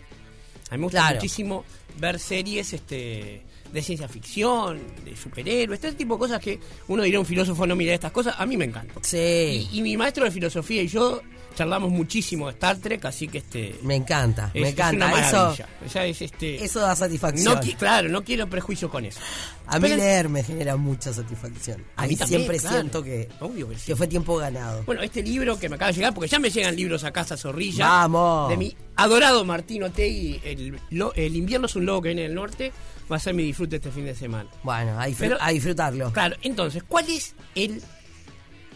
A 0.69 0.73
mí 0.75 0.79
me 0.79 0.83
gusta 0.85 0.99
Claro. 0.99 1.15
muchísimo 1.15 1.63
ver 1.99 2.19
series 2.19 2.73
este, 2.73 3.41
de 3.71 3.81
ciencia 3.81 4.07
ficción, 4.07 4.79
de 5.05 5.15
superhéroes, 5.15 5.77
este 5.83 5.93
tipo 5.97 6.15
de 6.15 6.19
cosas 6.19 6.39
que 6.41 6.59
uno 6.87 7.03
diría 7.03 7.19
un 7.19 7.25
filósofo 7.25 7.65
no 7.65 7.75
mira 7.75 7.93
estas 7.93 8.11
cosas, 8.11 8.35
a 8.37 8.45
mí 8.45 8.57
me 8.57 8.65
encantan. 8.65 9.03
Sí. 9.03 9.67
Y, 9.71 9.79
y 9.79 9.81
mi 9.81 9.95
maestro 9.97 10.25
de 10.25 10.31
filosofía 10.31 10.81
y 10.83 10.87
yo 10.87 11.21
charlamos 11.57 11.89
muchísimo 11.89 12.45
de 12.47 12.53
Star 12.53 12.77
Trek, 12.77 13.03
así 13.05 13.27
que 13.27 13.39
este 13.39 13.75
Me 13.81 13.95
encanta, 13.95 14.51
es, 14.53 14.61
me 14.61 14.67
es 14.69 14.73
encanta. 14.73 15.07
una 15.07 15.27
eso. 15.27 15.55
Ya 15.93 16.05
es, 16.05 16.21
este, 16.21 16.63
eso 16.63 16.79
da 16.79 16.95
satisfacción. 16.95 17.55
no, 17.55 17.77
claro, 17.77 18.09
no 18.09 18.23
quiero 18.23 18.47
prejuicio 18.47 18.89
con 18.89 19.03
eso. 19.05 19.19
a 19.65 19.77
mí 19.79 19.81
Pero- 19.89 19.97
leer 19.97 20.29
me 20.29 20.43
genera 20.43 20.77
mucha 20.77 21.11
satisfacción. 21.11 21.83
A 21.95 22.05
mí 22.05 22.15
también, 22.15 22.41
siempre 22.41 22.59
claro. 22.59 22.75
siento 22.77 23.03
que, 23.03 23.27
Obvio 23.39 23.67
que 23.69 23.75
sí. 23.77 23.87
que 23.87 23.95
fue 23.95 24.07
tiempo 24.07 24.37
ganado. 24.37 24.83
Bueno, 24.83 25.01
este 25.01 25.23
libro 25.23 25.57
que 25.59 25.67
me 25.67 25.75
acaba 25.75 25.89
de 25.91 25.95
llegar, 25.97 26.13
porque 26.13 26.29
ya 26.29 26.37
me 26.39 26.49
llegan 26.51 26.75
libros 26.75 27.03
a 27.03 27.11
casa 27.11 27.35
zorrilla. 27.35 27.87
Vamos. 27.87 28.49
De 28.49 28.57
mi 28.57 28.75
adorado 28.95 29.43
Martín 29.43 29.81
Otegui, 29.83 30.39
el, 30.43 31.35
invierno 31.35 31.65
es 31.65 31.75
un 31.75 31.85
lobo 31.87 32.01
que 32.03 32.09
viene 32.09 32.21
del 32.23 32.35
norte, 32.35 32.71
va 33.11 33.15
a 33.15 33.19
ser 33.19 33.33
mi 33.33 33.43
disfrute 33.43 33.77
este 33.77 33.91
fin 33.91 34.05
de 34.05 34.13
semana. 34.15 34.49
Bueno, 34.63 34.99
a, 34.99 35.07
disfr- 35.07 35.15
Pero- 35.19 35.37
a 35.41 35.49
disfrutarlo. 35.49 36.11
Claro, 36.13 36.35
entonces, 36.43 36.83
¿cuál 36.87 37.09
es 37.09 37.35
el 37.55 37.81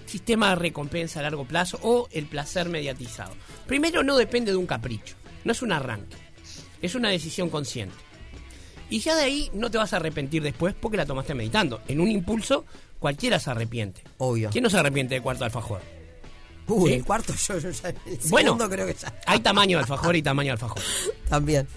sistema 0.06 0.50
de 0.50 0.56
recompensa 0.56 1.20
a 1.20 1.24
largo 1.24 1.46
plazo 1.46 1.80
o 1.84 2.08
el 2.12 2.26
placer 2.26 2.70
mediatizado? 2.70 3.34
Primero, 3.68 4.04
no 4.04 4.18
depende 4.18 4.52
de 4.52 4.58
un 4.58 4.66
capricho, 4.68 5.16
no 5.44 5.52
es 5.52 5.62
un 5.62 5.72
arranque, 5.72 6.18
es 6.82 6.96
una 6.96 7.10
decisión 7.10 7.50
consciente. 7.50 7.96
Y 8.90 9.00
ya 9.00 9.16
de 9.16 9.24
ahí 9.24 9.50
no 9.54 9.72
te 9.72 9.78
vas 9.78 9.94
a 9.94 9.98
arrepentir 9.98 10.44
después 10.44 10.76
porque 10.80 10.98
la 10.98 11.06
tomaste 11.06 11.34
meditando. 11.34 11.82
En 11.88 12.02
un 12.02 12.12
impulso, 12.12 12.66
cualquiera 13.00 13.40
se 13.40 13.50
arrepiente. 13.50 14.04
Obvio. 14.18 14.50
¿Quién 14.50 14.64
no 14.66 14.70
se 14.70 14.78
arrepiente 14.78 15.16
de 15.16 15.22
cuarto 15.22 15.46
alfajor? 15.46 15.82
Uy, 16.68 16.90
¿Sí? 16.90 16.96
el 16.98 17.06
cuarto 17.06 17.34
yo, 17.34 17.58
yo 17.58 17.70
ya. 17.72 17.90
El 17.90 18.20
Bueno. 18.30 18.58
creo 18.70 18.86
que 18.86 18.94
ya. 18.94 19.14
Hay 19.26 19.40
tamaño 19.40 19.78
de 19.78 19.84
alfajor 19.84 20.16
y 20.18 20.22
tamaño 20.22 20.48
de 20.48 20.52
alfajor. 20.54 20.82
También. 21.30 21.68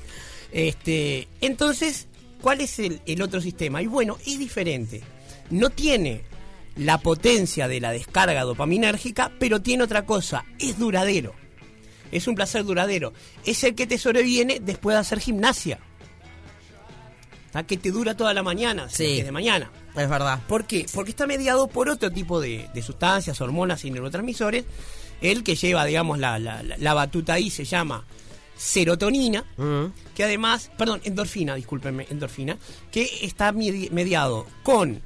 Este, 0.50 1.28
entonces, 1.40 2.08
¿cuál 2.42 2.60
es 2.60 2.80
el, 2.80 3.00
el 3.06 3.22
otro 3.22 3.40
sistema? 3.40 3.80
Y 3.80 3.86
bueno, 3.86 4.18
es 4.26 4.36
diferente. 4.38 5.00
No 5.50 5.70
tiene 5.70 6.22
la 6.76 6.98
potencia 6.98 7.68
de 7.68 7.80
la 7.80 7.92
descarga 7.92 8.42
dopaminérgica, 8.42 9.30
pero 9.38 9.62
tiene 9.62 9.84
otra 9.84 10.04
cosa, 10.06 10.44
es 10.58 10.78
duradero. 10.78 11.34
Es 12.12 12.26
un 12.28 12.34
placer 12.34 12.64
duradero. 12.64 13.12
Es 13.44 13.64
el 13.64 13.74
que 13.74 13.86
te 13.86 13.98
sobreviene 13.98 14.60
después 14.60 14.94
de 14.94 15.00
hacer 15.00 15.20
gimnasia. 15.20 15.78
¿Tá? 17.52 17.62
Que 17.64 17.76
te 17.76 17.90
dura 17.92 18.16
toda 18.16 18.34
la 18.34 18.42
mañana, 18.42 18.88
Sí. 18.88 19.04
es 19.04 19.10
que 19.10 19.18
es 19.20 19.24
de 19.26 19.32
mañana. 19.32 19.70
Es 19.96 20.08
verdad. 20.08 20.40
¿Por 20.48 20.64
qué? 20.64 20.86
Porque 20.92 21.10
está 21.10 21.26
mediado 21.26 21.68
por 21.68 21.88
otro 21.88 22.10
tipo 22.10 22.40
de, 22.40 22.68
de 22.74 22.82
sustancias, 22.82 23.40
hormonas 23.40 23.84
y 23.84 23.90
neurotransmisores. 23.90 24.64
El 25.20 25.44
que 25.44 25.54
lleva, 25.54 25.84
digamos, 25.84 26.18
la, 26.18 26.38
la- 26.40 26.62
la- 26.64 26.76
la 26.76 26.94
batuta 26.94 27.34
ahí 27.34 27.50
se 27.50 27.64
llama 27.64 28.04
serotonina, 28.56 29.44
Mm. 29.56 29.86
que 30.14 30.24
además, 30.24 30.70
perdón, 30.76 31.00
endorfina, 31.04 31.54
discúlpenme, 31.54 32.06
endorfina, 32.10 32.56
que 32.90 33.08
está 33.22 33.52
medi- 33.52 33.90
mediado 33.90 34.46
con 34.64 35.00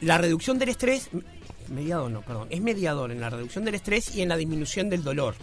la 0.00 0.18
reducción 0.18 0.58
del 0.58 0.70
estrés, 0.70 1.10
mediador 1.68 2.10
no, 2.10 2.22
perdón, 2.22 2.48
es 2.50 2.60
mediador 2.60 3.10
en 3.10 3.20
la 3.20 3.30
reducción 3.30 3.64
del 3.64 3.74
estrés 3.74 4.14
y 4.14 4.22
en 4.22 4.28
la 4.28 4.36
disminución 4.36 4.90
del 4.90 5.02
dolor. 5.02 5.34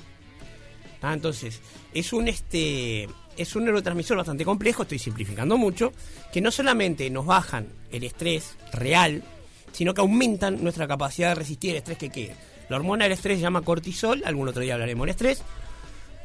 ¿Tá? 1.00 1.14
Entonces, 1.14 1.60
es 1.94 2.14
un 2.14 2.28
este 2.28 3.08
es 3.36 3.56
un 3.56 3.66
neurotransmisor 3.66 4.18
bastante 4.18 4.46
complejo, 4.46 4.84
estoy 4.84 5.00
simplificando 5.00 5.58
mucho, 5.58 5.92
que 6.32 6.42
no 6.42 6.52
solamente 6.52 7.10
nos 7.10 7.26
bajan 7.26 7.68
el 7.92 8.04
estrés 8.04 8.58
real, 8.72 9.24
sino 9.72 9.94
que 9.94 10.02
aumentan 10.02 10.64
nuestra 10.64 10.88
capacidad 10.88 11.30
de 11.30 11.36
resistir 11.36 11.72
el 11.72 11.78
estrés 11.78 11.98
que 11.98 12.10
quede. 12.10 12.36
La 12.70 12.78
hormona 12.78 13.06
del 13.06 13.14
estrés 13.14 13.38
se 13.38 13.42
llama 13.42 13.62
cortisol, 13.62 14.24
algún 14.26 14.48
otro 14.48 14.62
día 14.62 14.76
hablaremos 14.76 15.06
del 15.06 15.12
estrés, 15.12 15.42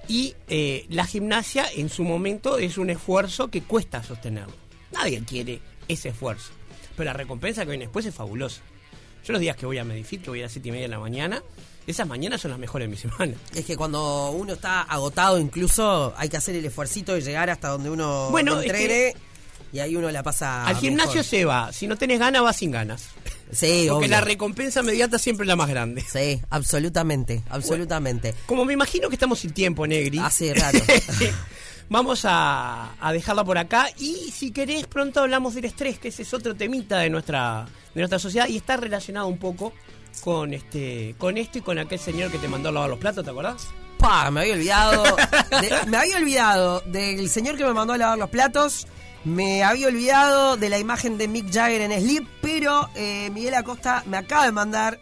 y 0.06 0.34
eh, 0.48 0.86
la 0.88 1.06
gimnasia 1.06 1.66
en 1.74 1.88
su 1.88 2.04
momento 2.04 2.58
es 2.58 2.78
un 2.78 2.90
esfuerzo 2.90 3.48
que 3.48 3.62
cuesta 3.62 4.02
sostenerlo. 4.02 4.54
Nadie 4.92 5.22
quiere 5.24 5.60
ese 5.86 6.10
esfuerzo, 6.10 6.52
pero 6.98 7.06
la 7.06 7.14
recompensa 7.14 7.62
que 7.64 7.70
viene 7.70 7.86
después 7.86 8.04
es 8.04 8.14
fabulosa. 8.14 8.60
Yo 9.24 9.32
los 9.32 9.40
días 9.40 9.56
que 9.56 9.64
voy 9.66 9.78
a 9.78 9.84
Medifit, 9.84 10.22
que 10.22 10.30
voy 10.30 10.40
a 10.40 10.44
las 10.44 10.52
7 10.52 10.68
y 10.68 10.72
media 10.72 10.84
de 10.84 10.88
la 10.88 10.98
mañana, 10.98 11.42
esas 11.86 12.06
mañanas 12.06 12.40
son 12.40 12.50
las 12.50 12.60
mejores 12.60 12.86
de 12.86 12.90
mi 12.90 12.96
semana. 13.00 13.34
Es 13.54 13.64
que 13.64 13.76
cuando 13.76 14.30
uno 14.32 14.52
está 14.52 14.82
agotado 14.82 15.38
incluso 15.38 16.12
hay 16.16 16.28
que 16.28 16.36
hacer 16.36 16.54
el 16.56 16.64
esfuercito 16.66 17.14
de 17.14 17.22
llegar 17.22 17.48
hasta 17.48 17.68
donde 17.68 17.88
uno 17.90 18.28
Bueno, 18.30 18.58
es 18.60 18.66
entrene 18.66 19.14
y 19.72 19.78
ahí 19.80 19.96
uno 19.96 20.10
la 20.10 20.22
pasa 20.22 20.66
Al 20.66 20.76
gimnasio 20.76 21.10
mejor. 21.16 21.24
se 21.24 21.44
va, 21.44 21.72
si 21.72 21.86
no 21.86 21.96
tenés 21.96 22.18
ganas, 22.18 22.42
vas 22.42 22.56
sin 22.56 22.70
ganas. 22.70 23.08
Sí, 23.50 23.86
Porque 23.88 23.90
obvio. 23.90 24.08
la 24.08 24.20
recompensa 24.20 24.80
inmediata 24.80 25.18
siempre 25.18 25.44
es 25.44 25.48
la 25.48 25.56
más 25.56 25.68
grande. 25.70 26.02
Sí, 26.10 26.40
absolutamente, 26.50 27.42
absolutamente. 27.48 28.34
Como 28.46 28.64
me 28.66 28.74
imagino 28.74 29.08
que 29.08 29.14
estamos 29.14 29.38
sin 29.38 29.52
tiempo, 29.52 29.86
Negri. 29.86 30.18
Hace 30.18 30.52
rato. 30.52 30.78
Vamos 31.90 32.22
a, 32.24 32.90
dejarla 33.12 33.44
por 33.44 33.56
acá 33.56 33.88
y 33.98 34.30
si 34.30 34.50
querés 34.50 34.86
pronto 34.86 35.20
hablamos 35.20 35.54
del 35.54 35.64
estrés, 35.64 35.98
que 35.98 36.08
ese 36.08 36.22
es 36.22 36.34
otro 36.34 36.54
temita 36.54 36.98
de 36.98 37.08
nuestra 37.08 37.66
de 37.94 38.00
nuestra 38.00 38.18
sociedad 38.18 38.46
y 38.46 38.58
está 38.58 38.76
relacionado 38.76 39.26
un 39.26 39.38
poco 39.38 39.72
con 40.20 40.52
este 40.52 41.14
con 41.16 41.38
esto 41.38 41.58
y 41.58 41.60
con 41.62 41.78
aquel 41.78 41.98
señor 41.98 42.30
que 42.30 42.38
te 42.38 42.46
mandó 42.46 42.68
a 42.68 42.72
lavar 42.72 42.90
los 42.90 42.98
platos, 42.98 43.24
¿te 43.24 43.30
acordás? 43.30 43.68
Pa, 43.98 44.30
me 44.30 44.40
había 44.40 44.54
olvidado. 44.54 45.16
me 45.86 45.96
había 45.96 46.18
olvidado 46.18 46.80
del 46.86 47.28
señor 47.30 47.56
que 47.56 47.64
me 47.64 47.72
mandó 47.72 47.94
a 47.94 47.98
lavar 47.98 48.18
los 48.18 48.30
platos. 48.30 48.86
Me 49.24 49.64
había 49.64 49.88
olvidado 49.88 50.56
de 50.56 50.68
la 50.68 50.78
imagen 50.78 51.18
de 51.18 51.26
Mick 51.26 51.52
Jagger 51.52 51.80
en 51.80 52.00
Sleep, 52.00 52.26
pero 52.40 52.88
eh, 52.94 53.30
Miguel 53.30 53.54
Acosta 53.54 54.04
me 54.06 54.16
acaba 54.16 54.44
de 54.44 54.52
mandar 54.52 55.00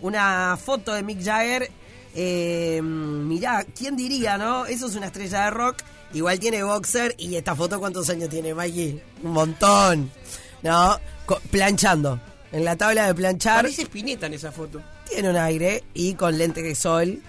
una 0.00 0.56
foto 0.56 0.94
de 0.94 1.02
Mick 1.02 1.22
Jagger. 1.22 1.70
Eh, 2.14 2.80
mirá, 2.82 3.64
¿quién 3.76 3.96
diría, 3.96 4.38
no? 4.38 4.66
Eso 4.66 4.86
es 4.86 4.94
una 4.94 5.06
estrella 5.06 5.44
de 5.44 5.50
rock. 5.50 5.82
Igual 6.12 6.38
tiene 6.38 6.62
boxer. 6.62 7.14
¿Y 7.18 7.36
esta 7.36 7.54
foto 7.54 7.78
cuántos 7.78 8.08
años 8.10 8.28
tiene, 8.28 8.54
Mikey? 8.54 9.00
Un 9.22 9.32
montón. 9.32 10.10
¿No? 10.62 10.98
Co- 11.26 11.40
planchando. 11.50 12.20
En 12.52 12.64
la 12.64 12.76
tabla 12.76 13.06
de 13.06 13.14
planchar. 13.14 13.62
Parece 13.62 13.82
Spinetta 13.82 14.26
en 14.26 14.34
esa 14.34 14.50
foto. 14.52 14.80
Tiene 15.08 15.30
un 15.30 15.36
aire 15.36 15.84
y 15.94 16.14
con 16.14 16.36
lentes 16.38 16.64
de 16.64 16.74
sol. 16.74 17.20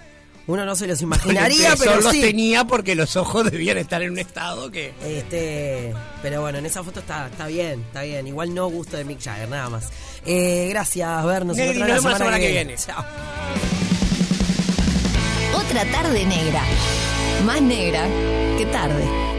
Uno 0.46 0.64
no 0.64 0.74
se 0.74 0.86
los 0.88 1.00
imaginaría, 1.02 1.76
pero 1.78 1.92
solo 1.92 2.02
los 2.02 2.12
sí. 2.12 2.20
tenía 2.22 2.64
porque 2.64 2.94
los 2.96 3.14
ojos 3.14 3.48
debían 3.50 3.78
estar 3.78 4.02
en 4.02 4.10
un 4.12 4.18
estado 4.18 4.68
que... 4.70 4.92
Este, 5.04 5.94
pero 6.22 6.40
bueno, 6.40 6.58
en 6.58 6.66
esa 6.66 6.82
foto 6.82 6.98
está, 7.00 7.28
está 7.28 7.46
bien, 7.46 7.80
está 7.82 8.02
bien. 8.02 8.26
Igual 8.26 8.52
no 8.52 8.66
gusto 8.68 8.96
de 8.96 9.04
Mick 9.04 9.22
Jagger, 9.22 9.48
nada 9.48 9.68
más. 9.68 9.84
Eh, 10.26 10.66
gracias, 10.70 11.08
encontramos 11.08 11.56
nos 11.56 11.56
vemos 11.56 12.04
la 12.12 12.18
semana 12.18 12.38
que 12.40 12.50
viene. 12.50 12.74
Chao. 12.76 13.04
Otra 15.54 15.84
tarde 15.92 16.24
negra. 16.26 16.64
Más 17.44 17.62
negra 17.62 18.06
que 18.58 18.66
tarde. 18.66 19.29